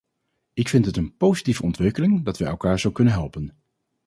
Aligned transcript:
Ik 0.53 0.67
vind 0.69 0.85
het 0.85 0.97
een 0.97 1.17
positieve 1.17 1.61
ontwikkeling 1.63 2.25
dat 2.25 2.37
wij 2.37 2.47
elkaar 2.47 2.79
zo 2.79 2.91
kunnen 2.91 3.13
helpen. 3.13 3.51